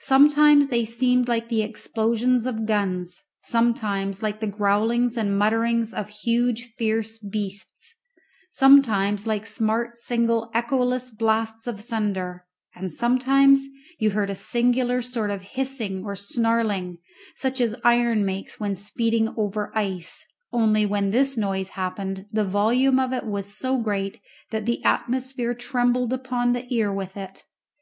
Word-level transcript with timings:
Sometimes 0.00 0.68
they 0.68 0.86
seemed 0.86 1.28
like 1.28 1.50
the 1.50 1.60
explosions 1.62 2.46
of 2.46 2.64
guns, 2.64 3.24
sometimes 3.42 4.22
like 4.22 4.40
the 4.40 4.46
growlings 4.46 5.18
and 5.18 5.38
mutterings 5.38 5.92
of 5.92 6.08
huge 6.08 6.72
fierce 6.78 7.18
beasts, 7.18 7.92
sometimes 8.50 9.26
like 9.26 9.44
smart 9.44 9.96
single 9.96 10.50
echoless 10.54 11.10
blasts 11.10 11.66
of 11.66 11.78
thunder; 11.80 12.46
and 12.74 12.90
sometimes 12.90 13.66
you 13.98 14.12
heard 14.12 14.30
a 14.30 14.34
singular 14.34 15.02
sort 15.02 15.28
of 15.30 15.42
hissing 15.42 16.06
or 16.06 16.16
snarling, 16.16 16.96
such 17.36 17.60
as 17.60 17.74
iron 17.84 18.24
makes 18.24 18.58
when 18.58 18.74
speeding 18.74 19.28
over 19.36 19.70
ice, 19.76 20.24
only 20.52 20.86
when 20.86 21.10
this 21.10 21.36
noise 21.36 21.68
happened 21.76 22.24
the 22.32 22.46
volume 22.46 22.98
of 22.98 23.12
it 23.12 23.26
was 23.26 23.58
so 23.58 23.76
great 23.76 24.22
that 24.52 24.64
the 24.64 24.82
atmosphere 24.84 25.52
trembled 25.52 26.14
upon 26.14 26.54
the 26.54 26.64
ear 26.74 26.90
with 26.90 27.14
it. 27.14 27.42